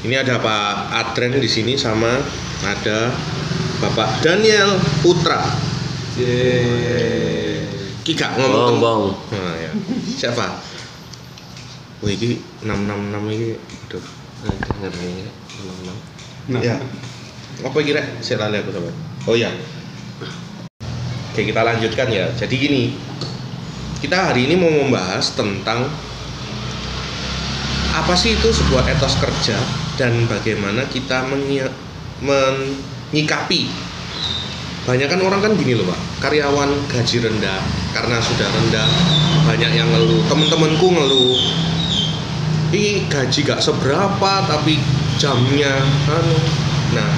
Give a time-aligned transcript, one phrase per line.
[0.00, 2.08] Ini ada Pak Adren di sini sama
[2.64, 3.12] ada
[3.84, 5.44] Bapak Daniel Putra.
[8.00, 8.80] Kika ngomong.
[8.80, 9.02] Bong, bong.
[9.36, 9.70] Nah, ya.
[10.08, 10.56] Siapa?
[12.00, 13.48] Wih, ini 666 ini.
[13.60, 14.04] Aduh.
[14.40, 15.30] Nah, denger ya.
[15.60, 15.98] Ngomong-ngomong.
[16.48, 16.76] Nah, Ya.
[17.60, 18.00] Apa kira?
[18.24, 18.96] Saya lali aku sobat.
[19.28, 19.52] Oh ya.
[21.30, 22.32] Oke, kita lanjutkan ya.
[22.32, 22.96] Jadi gini.
[24.00, 25.92] Kita hari ini mau membahas tentang
[28.00, 29.60] apa sih itu sebuah etos kerja
[30.00, 31.68] dan bagaimana kita menyi-
[32.24, 33.68] menyikapi?
[34.88, 36.00] Banyak kan orang kan gini loh pak.
[36.24, 37.60] Karyawan gaji rendah
[37.92, 38.88] karena sudah rendah
[39.44, 41.36] banyak yang ngeluh temen-temenku ngeluh.
[42.72, 44.80] Ini gaji gak seberapa tapi
[45.20, 46.38] jamnya anu.
[46.96, 47.10] Nah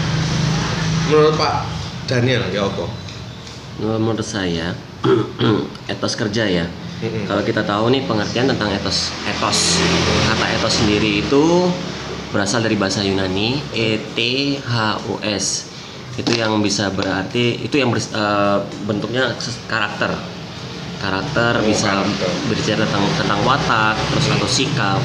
[1.06, 1.54] menurut Pak
[2.10, 2.87] Daniel ya apa?
[3.78, 4.74] Menurut saya,
[5.92, 6.66] etos kerja ya.
[7.02, 7.27] Mm-mm.
[7.27, 9.83] Kalau kita tahu nih pengertian tentang etos, etos.
[10.30, 11.66] Kata etos sendiri itu
[12.30, 15.46] berasal dari bahasa Yunani E ETHUS.
[16.15, 19.35] Itu yang bisa berarti itu yang bers- eh, bentuknya
[19.66, 20.15] karakter.
[21.02, 22.30] Karakter Oh, bisa karakter.
[22.46, 25.00] berbicara tentang tentang watak, terus atau sikap.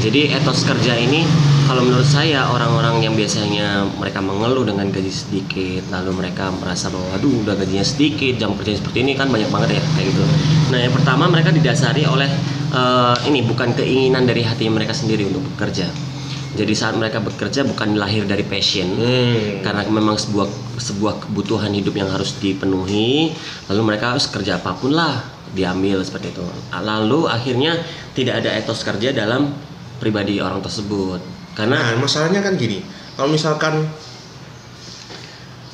[0.00, 1.28] Jadi etos kerja ini
[1.68, 7.08] kalau menurut saya orang-orang yang biasanya mereka mengeluh dengan gaji sedikit lalu mereka merasa bahwa
[7.16, 10.24] aduh udah gajinya sedikit jam kerjanya seperti ini kan banyak banget ya kayak gitu.
[10.72, 12.28] Nah yang pertama mereka didasari oleh
[12.72, 16.13] eh, ini bukan keinginan dari hati mereka sendiri untuk bekerja.
[16.54, 19.58] Jadi saat mereka bekerja bukan lahir dari passion Hmm.
[19.60, 20.46] karena memang sebuah
[20.78, 23.34] sebuah kebutuhan hidup yang harus dipenuhi
[23.66, 25.18] lalu mereka harus kerja apa pun lah
[25.50, 27.78] diambil seperti itu lalu akhirnya
[28.14, 29.50] tidak ada etos kerja dalam
[29.98, 31.18] pribadi orang tersebut
[31.54, 32.82] karena Nah, masalahnya kan gini.
[33.14, 33.86] Kalau misalkan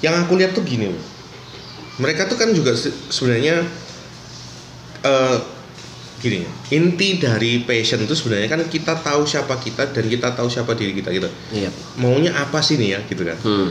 [0.01, 1.03] yang aku lihat tuh gini loh.
[2.01, 3.65] Mereka tuh kan juga se- sebenarnya
[5.01, 5.37] eh
[6.21, 6.45] gini.
[6.69, 10.93] Inti dari passion itu sebenarnya kan kita tahu siapa kita dan kita tahu siapa diri
[10.93, 11.27] kita gitu.
[11.51, 13.41] iya Maunya apa sih nih ya gitu kan.
[13.41, 13.69] hmm,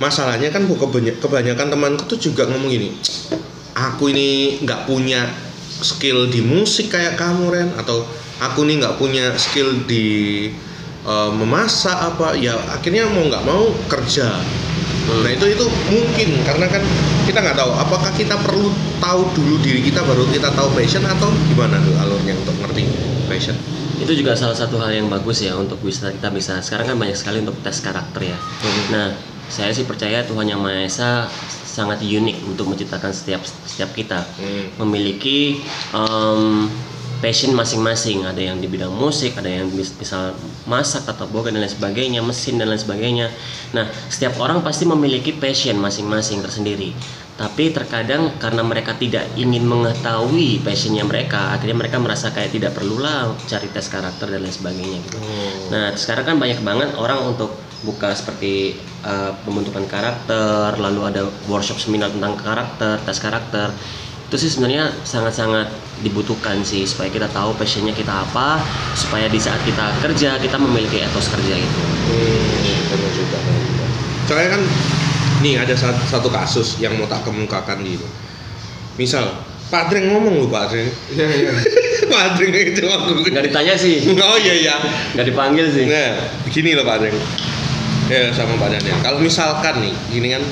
[0.00, 2.96] Masalahnya kan kebany- kebanyakan temanku tuh juga ngomong gini.
[3.72, 5.28] Aku ini nggak punya
[5.80, 8.04] skill di musik kayak kamu Ren atau
[8.40, 10.48] aku nih nggak punya skill di
[11.00, 14.40] eh, memasak apa ya akhirnya mau nggak mau kerja
[15.06, 15.22] Hmm.
[15.24, 16.82] nah itu itu mungkin karena kan
[17.24, 18.68] kita nggak tahu apakah kita perlu
[18.98, 22.84] tahu dulu diri kita baru kita tahu passion atau gimana tuh alurnya untuk ngerti
[23.26, 23.56] passion
[24.00, 27.16] itu juga salah satu hal yang bagus ya untuk bisa kita bisa sekarang kan banyak
[27.16, 28.38] sekali untuk tes karakter ya
[28.88, 29.12] nah
[29.50, 31.26] saya sih percaya Tuhan yang Maha Esa
[31.66, 34.66] sangat unik untuk menciptakan setiap setiap kita Hmm.
[34.78, 35.58] memiliki
[35.90, 36.66] em,
[37.20, 41.70] passion masing-masing ada yang di bidang musik ada yang misal masak atau boga dan lain
[41.70, 43.28] sebagainya mesin dan lain sebagainya
[43.76, 46.96] nah setiap orang pasti memiliki passion masing-masing tersendiri
[47.40, 53.32] tapi terkadang karena mereka tidak ingin mengetahui passionnya mereka akhirnya mereka merasa kayak tidak perlulah
[53.48, 55.72] cari tes karakter dan lain sebagainya gitu Oh.
[55.72, 61.80] Nah, sekarang kan banyak banget orang untuk buka seperti uh, pembentukan karakter, lalu ada workshop
[61.80, 63.72] seminar tentang karakter, tes karakter.
[64.30, 65.66] Itu sih sebenarnya sangat-sangat
[66.06, 68.62] dibutuhkan sih supaya kita tahu passionnya kita apa,
[68.94, 71.82] supaya di saat kita kerja kita memiliki etos kerja itu.
[71.82, 73.86] Hmm, benar juga, benar juga.
[74.30, 74.62] Soalnya kan
[75.42, 75.74] nih ada
[76.06, 78.06] satu, kasus yang mau tak kemukakan gitu.
[78.94, 79.34] Misal
[79.66, 80.86] Pak Dreng ngomong loh Pak Dreng.
[81.10, 81.50] Iya, iya.
[82.14, 83.26] Pak Dreng itu aku.
[83.26, 84.74] Nggak ditanya sih, Oh iya iya.
[85.18, 85.90] nggak dipanggil sih.
[85.90, 87.18] Nah, begini loh Pak Dreng.
[88.06, 88.94] Ya sama Pak Daniel.
[89.02, 90.42] Kalau misalkan nih, gini kan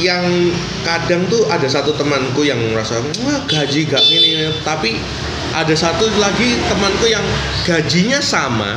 [0.00, 0.52] yang
[0.84, 4.96] kadang tuh ada satu temanku yang merasa wah gaji gak ini, ini." tapi
[5.56, 7.24] ada satu lagi temanku yang
[7.64, 8.76] gajinya sama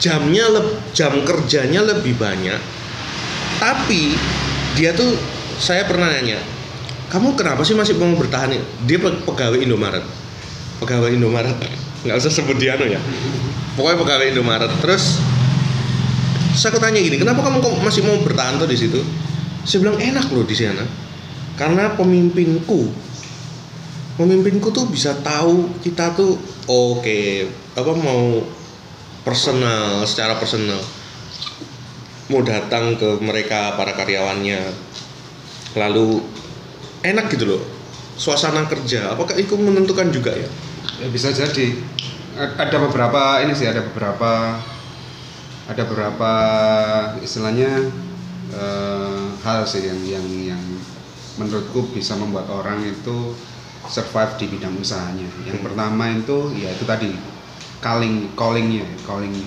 [0.00, 2.60] jamnya leb- jam kerjanya lebih banyak.
[3.56, 4.16] Tapi
[4.76, 5.16] dia tuh
[5.56, 6.36] saya pernah nanya
[7.08, 10.04] kamu kenapa sih masih mau bertahan dia pe- pegawai Indomaret.
[10.82, 11.56] Pegawai Indomaret.
[12.04, 13.00] Nggak usah sebut dia anu ya.
[13.78, 14.72] Pokoknya pegawai Indomaret.
[14.82, 15.20] Terus
[16.56, 19.04] terus aku tanya gini kenapa kamu masih mau bertahan tuh di situ
[19.66, 20.86] saya bilang enak loh di sana.
[21.58, 23.06] Karena pemimpinku
[24.16, 27.20] pemimpinku tuh bisa tahu kita tuh oke
[27.76, 28.40] apa mau
[29.20, 30.80] personal secara personal
[32.32, 34.62] mau datang ke mereka para karyawannya.
[35.76, 36.24] Lalu
[37.04, 37.62] enak gitu loh
[38.16, 39.12] suasana kerja.
[39.12, 40.48] Apakah itu menentukan juga ya?
[40.98, 41.76] Ya bisa jadi.
[42.36, 44.60] Ada beberapa ini sih, ada beberapa
[45.66, 46.32] ada beberapa
[47.20, 47.88] istilahnya
[48.52, 48.95] eh,
[49.46, 50.62] hal sih yang yang yang
[51.38, 53.30] menurutku bisa membuat orang itu
[53.86, 55.30] survive di bidang usahanya.
[55.46, 55.66] Yang Hmm.
[55.70, 57.14] pertama itu ya itu tadi
[57.78, 59.46] calling callingnya callingnya.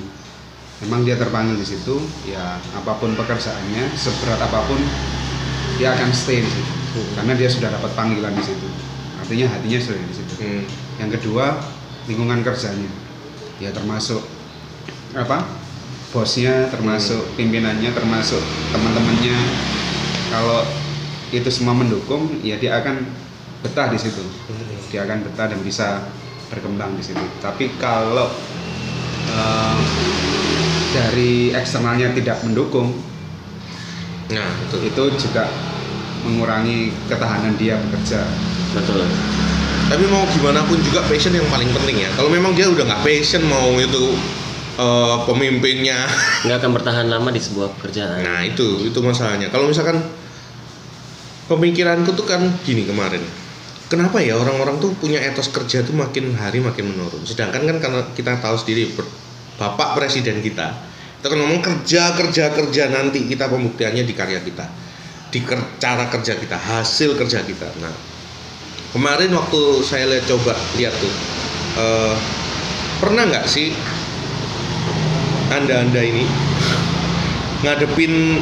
[0.79, 4.79] Memang dia terpanggil di situ, ya apa pun pekerjaannya, seberat apa pun
[5.75, 7.11] dia akan stay di situ Hmm.
[7.19, 8.67] karena dia sudah dapat panggilan di situ.
[9.19, 10.33] Artinya hatinya sudah di situ.
[10.39, 10.63] Hmm.
[11.03, 11.59] Yang kedua,
[12.07, 12.87] lingkungan kerjanya.
[13.59, 14.23] Ya termasuk
[15.11, 15.59] apa?
[16.09, 18.41] bosnya termasuk pimpinannya termasuk
[18.73, 19.37] teman-temannya
[20.29, 20.65] kalau
[21.29, 23.05] itu semua mendukung ya dia akan
[23.61, 24.23] betah di situ.
[24.89, 26.01] Dia akan betah dan bisa
[26.49, 27.21] berkembang di situ.
[27.43, 28.31] Tapi kalau
[29.29, 29.77] eh,
[30.89, 32.93] dari eksternalnya tidak mendukung
[34.29, 35.49] nah itu itu juga
[36.21, 38.21] mengurangi ketahanan dia bekerja.
[38.77, 39.01] Betul.
[39.89, 42.09] Tapi mau gimana pun juga passion yang paling penting ya.
[42.13, 44.13] Kalau memang dia udah nggak passion mau itu
[44.77, 46.05] eh, pemimpinnya.
[46.45, 48.21] Nggak akan bertahan lama di sebuah pekerjaan.
[48.21, 49.49] Nah itu itu masalahnya.
[49.49, 49.97] Kalau misalkan
[51.49, 53.25] pemikiranku tuh kan gini kemarin.
[53.89, 57.25] Kenapa ya orang-orang tuh punya etos kerja tuh makin hari makin menurun?
[57.25, 58.93] Sedangkan kan karena kita tahu sendiri
[59.57, 60.71] bapak presiden kita
[61.19, 64.63] itu kan ngomong kerja kerja kerja nanti kita pembuktiannya di karya kita
[65.33, 67.67] di ker- cara kerja kita hasil kerja kita.
[67.83, 67.91] Nah
[68.95, 71.11] kemarin waktu saya lihat coba lihat tuh
[71.75, 72.15] eh,
[73.03, 73.75] pernah nggak sih
[75.51, 76.23] anda anda ini
[77.67, 78.39] ngadepin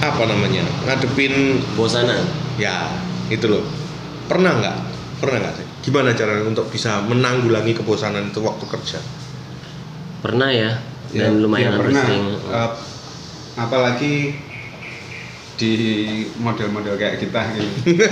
[0.00, 0.64] apa namanya?
[0.88, 2.88] Ngadepin bosanan ya
[3.28, 3.64] itu loh
[4.26, 4.76] pernah nggak
[5.18, 8.98] pernah nggak sih gimana caranya untuk bisa menanggulangi kebosanan itu waktu kerja
[10.20, 10.72] pernah ya
[11.14, 12.02] Ya, dan lumayan ya pernah.
[12.02, 12.70] sering Eh,
[13.54, 14.14] apalagi
[15.54, 15.72] di
[16.42, 17.70] model-model kayak kita gitu.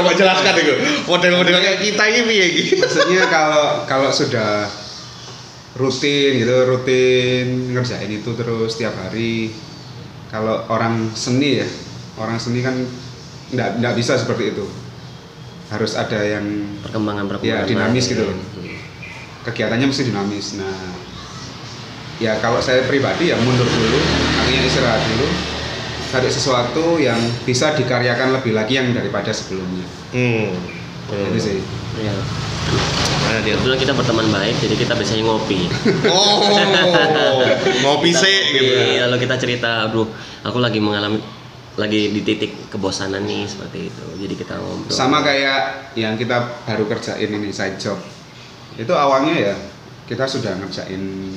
[0.00, 0.74] coba jelaskan itu
[1.04, 4.64] model-model kayak kita ini piye iki Maksudnya kalau kalau sudah
[5.76, 9.52] rutin gitu, rutin ngerjain itu terus tiap hari.
[10.32, 11.68] Kalau orang seni ya,
[12.20, 12.76] orang seni kan
[13.50, 14.68] nggak nggak bisa seperti itu.
[15.72, 16.44] Harus ada yang
[16.84, 18.36] perkembangan ya perkembangan dinamis gitu loh.
[19.48, 20.60] Kegiatannya mesti dinamis.
[20.60, 20.92] Nah,
[22.20, 23.98] ya kalau saya pribadi ya mundur dulu,
[24.36, 25.26] artinya istirahat dulu,
[26.12, 27.18] cari sesuatu yang
[27.48, 29.86] bisa dikaryakan lebih lagi yang daripada sebelumnya.
[30.12, 30.48] hmm.
[31.10, 31.58] Itu sih.
[31.98, 32.14] ya.
[33.40, 35.70] Dia kebetulan kita berteman baik jadi kita biasanya ngopi
[36.10, 37.46] oh
[37.86, 38.74] ngopi sih gitu
[39.06, 40.06] lalu kita cerita aduh
[40.42, 41.22] aku lagi mengalami
[41.78, 46.84] lagi di titik kebosanan nih seperti itu jadi kita ngobrol Sama kayak yang kita baru
[46.84, 47.96] kerjain ini side job.
[48.74, 49.54] Itu awalnya ya
[50.04, 51.30] kita sudah ngerjain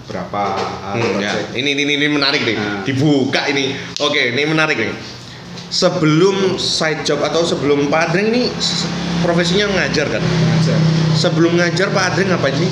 [0.00, 1.28] beberapa hal Hmm, ya.
[1.36, 1.48] project.
[1.52, 2.56] Ini, ini ini menarik nih.
[2.56, 2.80] Nah.
[2.82, 3.76] Dibuka ini.
[4.00, 4.96] Oke, ini menarik nih.
[5.70, 8.48] Sebelum side job atau sebelum Pak Adreng nih
[9.22, 10.22] profesinya ngajar kan?
[10.24, 10.78] Ngajar.
[11.14, 12.70] Sebelum ngajar Pak Adreng apa sih?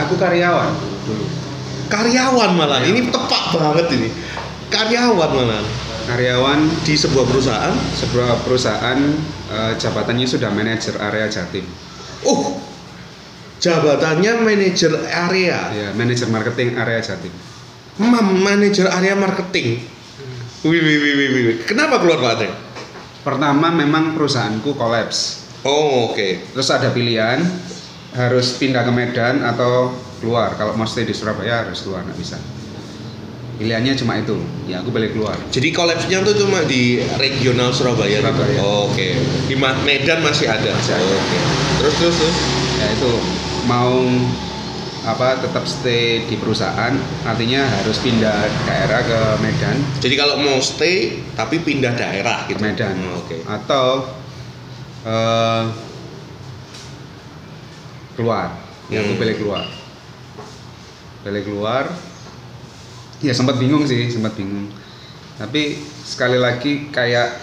[0.00, 0.70] Aku karyawan
[1.04, 1.26] dulu.
[1.90, 2.80] Karyawan malah.
[2.80, 4.08] Ini tepat banget ini.
[4.70, 7.74] Karyawan malah Karyawan di sebuah perusahaan.
[7.74, 8.98] sebuah perusahaan
[9.50, 11.66] eh, jabatannya sudah manajer area Jatim.
[12.22, 12.62] Oh,
[13.58, 15.58] jabatannya manajer area.
[15.74, 17.34] Ya, manajer marketing area Jatim.
[17.98, 19.82] Mam, manajer area marketing.
[20.66, 21.56] Wih, wih, wih, wih, wih.
[21.66, 22.50] Kenapa keluar Pak?
[23.26, 25.46] Pertama memang perusahaanku kolaps.
[25.66, 26.54] Oh, oke.
[26.54, 27.42] Terus ada pilihan
[28.14, 29.90] harus pindah ke Medan atau
[30.22, 30.54] keluar.
[30.54, 32.38] Kalau mau stay di Surabaya harus keluar, nggak bisa.
[33.56, 34.36] Pilihannya cuma itu.
[34.64, 35.32] Ya aku balik keluar.
[35.48, 38.20] Jadi kolapsnya tuh cuma di regional Surabaya.
[38.20, 38.28] gitu?
[38.28, 38.60] Surabaya.
[38.60, 39.16] Oh, Oke.
[39.48, 40.70] Di Ma- Medan masih ada.
[40.70, 41.02] Masih ada.
[41.02, 41.38] Oh, Oke.
[41.78, 42.36] Terus terus terus.
[42.76, 43.10] Ya itu
[43.64, 43.96] mau
[45.02, 46.90] apa tetap stay di perusahaan
[47.22, 48.36] artinya harus pindah
[48.66, 52.60] daerah ke Medan Jadi kalau mau stay tapi pindah daerah ke gitu.
[52.60, 53.38] Medan Hmm, Oke.
[53.40, 54.02] atau
[55.00, 55.62] eh,
[58.12, 58.50] keluar
[58.86, 59.20] ya aku Hmm.
[59.20, 59.64] pilih keluar
[61.22, 61.84] pilih keluar
[63.24, 64.68] ya sempat bingung sih sempat bingung
[65.36, 67.36] tapi sekali lagi kayak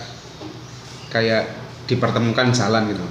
[1.13, 1.49] kayak
[1.85, 3.05] dipertemukan jalan gitu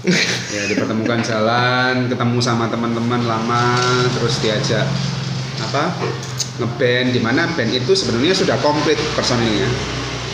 [0.54, 3.78] ya dipertemukan jalan ketemu sama teman-teman lama
[4.16, 4.86] terus diajak
[5.60, 5.92] apa
[6.56, 9.68] ngeband di mana band itu sebenarnya sudah komplit personilnya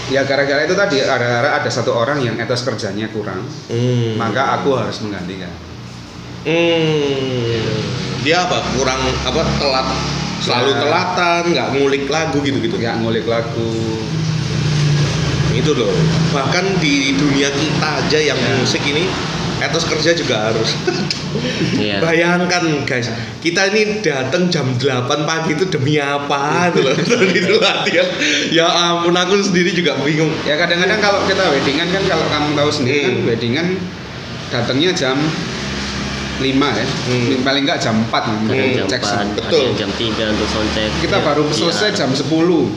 [0.06, 4.14] ya gara-gara itu tadi ada ada satu orang yang etos kerjanya kurang Hmm.
[4.14, 5.50] maka aku harus menggantikan
[6.46, 7.74] Hmm.
[8.22, 8.62] Dia apa?
[8.78, 9.42] Kurang apa?
[9.58, 9.86] Telat.
[10.36, 10.78] Selalu Ya.
[10.84, 12.76] telatan, nggak ngulik lagu gitu-gitu.
[12.76, 13.72] nggak ngulik lagu
[15.56, 15.88] Itu loh.
[16.36, 18.60] Bahkan di dunia kita aja yang Ya.
[18.60, 19.08] musik ini
[19.56, 20.76] etos kerja juga harus.
[21.76, 22.00] Iya.
[22.00, 23.12] Bayangkan guys,
[23.44, 26.96] kita ini datang jam 8 pagi itu demi apa gitu loh.
[27.40, 28.08] itu latihan.
[28.48, 30.32] Ya ampun aku sendiri juga bingung.
[30.44, 33.26] ya kadang-kadang kalau kita weddingan kan kalau kamu tahu sendiri kan Hmm.
[33.28, 33.66] weddingan
[34.48, 35.16] datangnya jam
[36.36, 37.40] 5 ya Hmm.
[37.40, 39.28] paling nggak jam 4 kadang Hmm, jam cek 4 sound.
[39.30, 39.66] ada Betul.
[39.74, 41.54] jam 3 untuk soundcheck kita Ya, baru iya.
[41.54, 42.70] selesai jam 10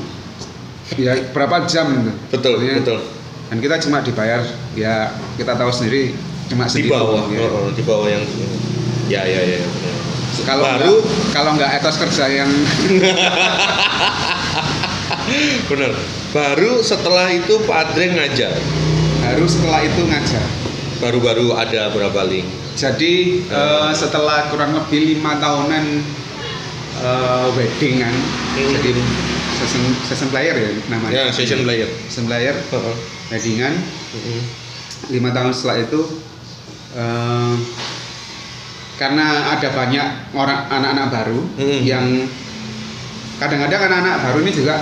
[0.96, 1.88] ya berapa jam
[2.28, 3.00] Betul, Artinya- betul.
[3.46, 4.42] dan kita cuma dibayar
[4.74, 4.94] ya
[5.36, 6.13] kita tahu sendiri
[6.48, 7.39] cuma Di bawah, ya.
[7.42, 8.24] oh, oh, di bawah yang
[9.06, 9.58] ya ya ya.
[9.58, 9.62] ya.
[10.46, 12.50] kalau baru nggak- kalau nggak etos kerja yang
[15.68, 15.94] bener.
[16.30, 18.54] Baru setelah itu Pak Adreng ngajar.
[19.20, 20.42] harus setelah itu ngajar
[20.98, 22.48] Baru-baru ada berapa link?
[22.79, 25.86] Jadi eh, setelah kurang lebih lima tahunan
[26.98, 28.15] eh, wedding kan
[28.50, 28.65] Hmm.
[28.74, 28.91] jadi
[29.55, 31.86] season season player ya namanya Ya, session player.
[32.07, 32.95] season player Heeh.
[33.29, 33.74] weddingan
[34.09, 34.39] Mm-mm.
[35.09, 36.01] lima tahun setelah itu
[36.93, 37.55] eh,
[38.95, 41.79] karena ada banyak orang anak-anak baru Hmm.
[41.81, 42.05] yang
[43.38, 44.75] kadang-kadang anak-anak baru ini juga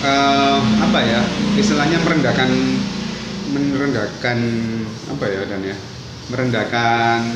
[0.00, 1.20] eh, apa ya
[1.54, 2.48] istilahnya merendahkan
[3.50, 4.38] merendahkan
[5.10, 5.76] apa ya dan ya
[6.30, 7.26] merendahkan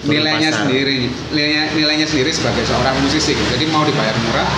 [0.00, 0.64] nilainya pasar.
[0.64, 3.48] sendiri nilainya nilainya sendiri sebagai seorang musisi gitu.
[3.52, 4.50] jadi mau dibayar murah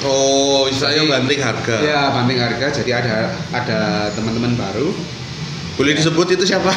[0.00, 1.76] Oh, Jadi- banting harga.
[1.76, 3.14] ya banting harga jadi ada
[3.52, 3.80] ada
[4.16, 4.96] teman-teman baru
[5.76, 6.68] Boleh disebut itu siapa?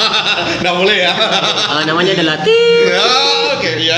[0.60, 1.12] Nggak boleh ya.
[1.72, 2.84] Eh, namanya adalah Tit.
[2.84, 3.08] ya,
[3.56, 3.96] oke ya.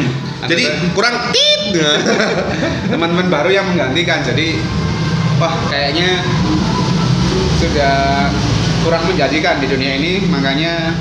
[0.50, 1.78] Jadi kurang tit.
[2.90, 4.58] teman-teman baru yang menggantikan jadi
[5.38, 6.18] wah kayaknya
[7.56, 8.26] sudah
[8.82, 10.92] kurang menjanjikan di dunia ini makanya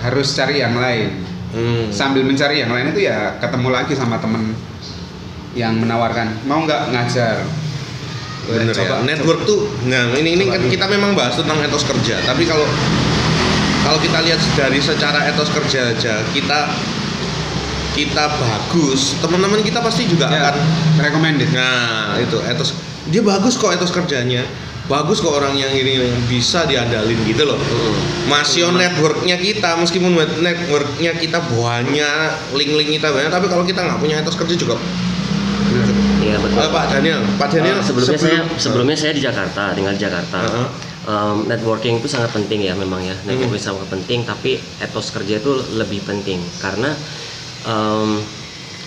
[0.00, 1.22] harus cari yang lain
[1.54, 1.86] Hmm.
[1.86, 4.58] sambil mencari yang lain itu ya ketemu lagi sama temen
[5.54, 7.46] yang menawarkan mau nggak ngajar
[8.44, 9.06] Bener Coba- ya.
[9.06, 12.20] Network tuh, nah ini ini Coba kan kita memang bahas tentang etos kerja.
[12.20, 12.68] Tapi kalau
[13.80, 16.58] kalau kita lihat dari secara etos kerja aja, kita
[17.94, 20.60] kita bagus, teman-teman kita pasti juga ya, akan.
[20.98, 22.76] recommended Nah itu etos,
[23.08, 24.44] dia bagus kok etos kerjanya,
[24.84, 27.56] bagus kok orang yang ini yang bisa diandalin gitu loh.
[28.28, 34.00] Masih on networknya kita, meskipun networknya kita banyak, link-link kita banyak, tapi kalau kita nggak
[34.00, 34.76] punya etos kerja juga.
[36.20, 36.56] Iya betul.
[36.60, 40.02] Eh, Pak Daniel, Pak Daniel Eh, sebelumnya saya sebelum- sebelumnya saya di Jakarta, tinggal di
[40.04, 40.40] Jakarta.
[40.40, 40.68] Heeh.
[41.04, 43.12] Um, networking itu sangat penting ya memang ya.
[43.28, 43.68] Networking Hmm.
[43.76, 46.96] sangat penting, tapi etos kerja itu lebih penting karena
[47.68, 48.24] um,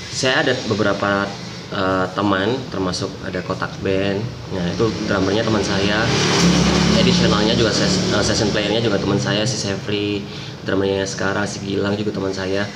[0.10, 1.30] saya ada beberapa
[1.74, 4.22] uh, teman, termasuk ada kotak band.
[4.54, 6.04] Nah itu drummernya teman saya,
[7.00, 10.24] additionalnya juga ses- uh, session playernya juga teman saya si Sefri,
[10.64, 12.68] drummernya sekarang si Gilang juga teman saya.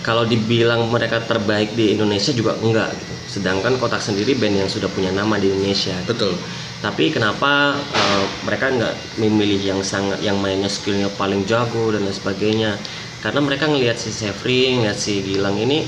[0.00, 3.14] Kalau dibilang mereka terbaik di Indonesia juga enggak gitu.
[3.36, 5.92] Sedangkan kotak sendiri band yang sudah punya nama di Indonesia.
[5.92, 6.08] gitu.
[6.08, 6.32] Betul.
[6.80, 12.16] Tapi kenapa uh, mereka nggak memilih yang sangat yang mainnya skillnya paling jago dan lain
[12.16, 12.80] sebagainya?
[13.20, 15.84] Karena mereka ngelihat si Sefri, ngelihat si Gilang ini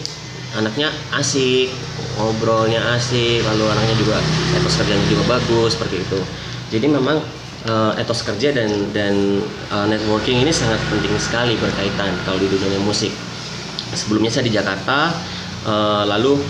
[0.52, 1.72] anaknya asik,
[2.18, 4.16] ngobrolnya asik, lalu anaknya juga
[4.56, 6.20] etos kerjanya juga bagus seperti itu.
[6.72, 7.20] Jadi memang
[7.68, 9.40] uh, etos kerja dan dan
[9.70, 13.12] uh, networking ini sangat penting sekali berkaitan kalau di dunia musik.
[13.92, 15.12] Sebelumnya saya di Jakarta,
[15.68, 16.40] uh, lalu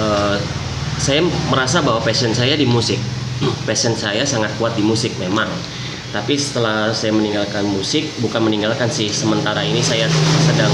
[0.00, 0.36] uh,
[0.96, 1.20] saya
[1.52, 2.96] merasa bahwa passion saya di musik.
[3.68, 5.48] Passion saya sangat kuat di musik memang.
[6.08, 10.08] Tapi setelah saya meninggalkan musik, bukan meninggalkan sih, sementara ini saya
[10.48, 10.72] sedang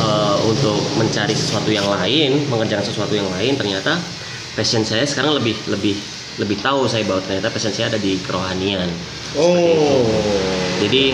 [0.00, 3.54] uh, untuk mencari sesuatu yang lain, mengerjakan sesuatu yang lain.
[3.60, 4.00] Ternyata
[4.56, 5.94] passion saya sekarang lebih lebih
[6.38, 8.88] lebih tahu saya bahwa ternyata passion saya ada di kerohanian.
[9.36, 10.08] Oh.
[10.80, 11.12] Jadi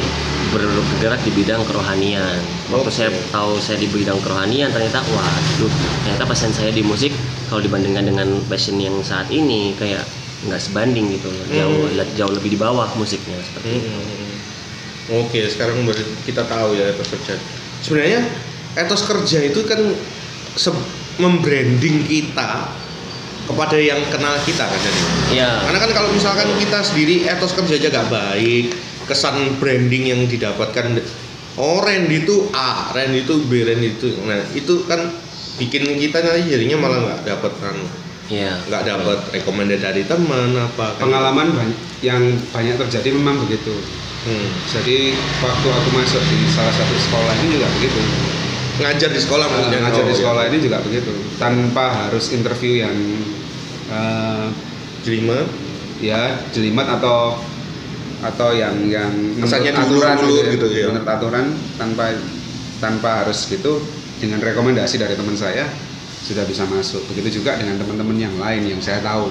[0.55, 2.39] bergerak di bidang kerohanian.
[2.71, 5.73] Waktu saya tahu saya di bidang kerohanian ternyata waduh,
[6.07, 7.11] ternyata passion saya di musik
[7.51, 10.07] kalau dibandingkan dengan passion yang saat ini kayak
[10.47, 11.45] nggak sebanding gitu loh.
[11.51, 11.83] Jauh
[12.15, 13.89] jauh lebih di bawah musiknya seperti itu.
[13.91, 14.33] Hmm.
[15.25, 17.37] Oke, sekarang ber- kita tahu ya etos kerja.
[17.85, 18.25] Sebenarnya
[18.75, 19.81] etos kerja itu kan
[21.19, 22.71] membranding kita
[23.45, 25.01] kepada yang kenal kita kan jadi.
[25.37, 25.51] Iya.
[25.69, 28.73] Karena kan kalau misalkan kita sendiri etos kerja aja gak baik,
[29.05, 30.97] kesan branding yang didapatkan
[31.61, 35.13] oh Randy itu A, Randy itu B, Randy itu nah itu kan
[35.61, 37.77] bikin kita nanti jadinya malah nggak dapat kan
[38.25, 38.57] Iya.
[38.73, 41.07] nggak dapat rekomendasi dari teman apa kan.
[41.07, 43.77] pengalaman banyak, yang banyak terjadi memang begitu
[44.25, 44.49] Hmm.
[44.73, 45.13] jadi
[45.45, 48.01] waktu aku masuk di salah satu sekolah ini juga begitu
[48.75, 50.21] ngajar di sekolah maksudnya ngajar Oh, di iya.
[50.21, 52.97] sekolah ini juga begitu tanpa harus interview yang
[53.89, 54.47] eh,
[55.05, 55.47] Jelimet.
[56.01, 57.39] ya jelimet atau
[58.21, 60.85] atau yang yang Kesannya menurut aturan diulur-ulur ya, gitu ya.
[60.91, 62.05] menurut aturan tanpa
[62.81, 63.79] tanpa harus gitu
[64.19, 65.69] dengan rekomendasi dari teman saya
[66.25, 69.29] sudah bisa masuk begitu juga dengan teman-teman yang lain yang saya tahu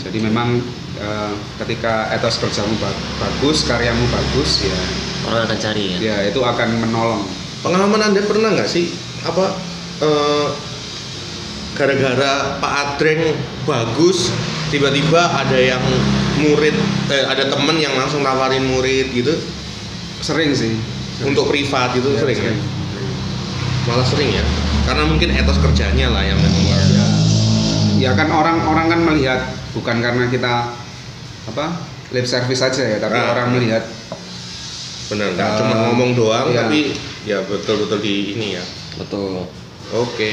[0.00, 0.62] jadi memang
[0.96, 4.78] eh, ketika etos kerjamu ba- bagus karyamu bagus ya
[5.20, 5.98] Orang akan cari ya.
[6.00, 7.22] ya itu akan menolong
[7.60, 8.88] pengalaman anda pernah nggak sih
[9.22, 9.52] apa
[10.00, 10.46] eh,
[11.72, 14.32] gara-gara Pak Adreng bagus
[14.68, 15.82] tiba-tiba ada yang
[16.38, 16.74] murid
[17.08, 19.32] eh, ada temen yang langsung tawarin murid gitu
[20.20, 20.76] sering sih
[21.20, 22.60] untuk privat gitu Ya, sering ya sering.
[23.82, 24.44] malah sering ya
[24.82, 27.04] karena mungkin etos kerjanya lah yang memang luar biasa.
[27.98, 29.40] ya kan orang-orang kan melihat
[29.70, 30.52] bukan karena kita
[31.46, 31.66] apa
[32.10, 33.32] lip service saja ya tapi Ah.
[33.32, 33.84] orang melihat
[35.06, 36.64] benar nggak Eh, cuma ngomong doang iya.
[36.64, 36.80] tapi
[37.28, 38.64] ya betul-betul di ini ya.
[38.96, 39.44] Betul.
[39.92, 40.30] oke.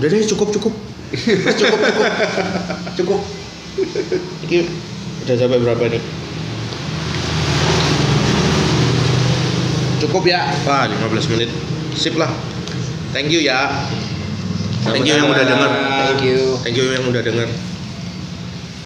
[0.00, 0.74] Udah deh cukup cukup.
[1.14, 2.10] Mas, cukup cukup.
[2.96, 3.20] Cukup.
[4.50, 4.58] Ini
[5.24, 6.02] udah sampai berapa nih?
[10.04, 10.52] Cukup ya?
[10.68, 11.50] Wah 15 menit.
[11.94, 12.28] Sip lah.
[13.14, 13.70] Thank you ya.
[14.84, 15.70] Thank you yang udah denger.
[16.04, 16.40] Thank you.
[16.60, 17.73] thank you yang udah denger